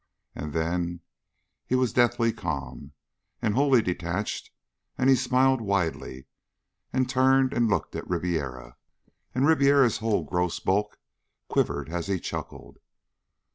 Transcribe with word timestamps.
And 0.33 0.51
then 0.51 1.01
he 1.67 1.75
was 1.75 1.93
deathly 1.93 2.33
calm, 2.33 2.93
and 3.39 3.53
wholly 3.53 3.83
detached, 3.83 4.49
and 4.97 5.11
he 5.11 5.15
smiled 5.15 5.61
widely, 5.61 6.25
and 6.91 7.07
turned 7.07 7.53
and 7.53 7.67
looked 7.69 7.95
at 7.95 8.09
Ribiera, 8.09 8.77
and 9.35 9.45
Ribiera's 9.45 9.99
whole 9.99 10.23
gross 10.23 10.59
bulk 10.59 10.97
quivered 11.49 11.89
as 11.89 12.07
he 12.07 12.19
chuckled. 12.19 12.79